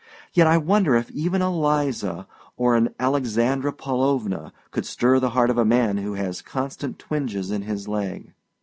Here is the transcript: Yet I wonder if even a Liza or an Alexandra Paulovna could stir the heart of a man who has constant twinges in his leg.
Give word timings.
Yet 0.33 0.47
I 0.47 0.57
wonder 0.57 0.95
if 0.95 1.11
even 1.11 1.43
a 1.43 1.55
Liza 1.55 2.25
or 2.57 2.75
an 2.75 2.95
Alexandra 2.99 3.71
Paulovna 3.71 4.51
could 4.71 4.87
stir 4.87 5.19
the 5.19 5.29
heart 5.29 5.51
of 5.51 5.59
a 5.59 5.63
man 5.63 5.97
who 5.97 6.13
has 6.15 6.41
constant 6.41 6.97
twinges 6.97 7.51
in 7.51 7.61
his 7.61 7.87
leg. 7.87 8.33